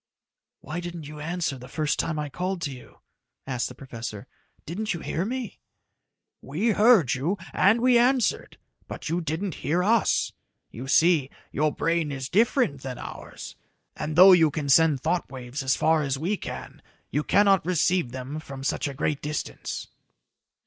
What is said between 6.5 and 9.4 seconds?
heard you, and we answered, but you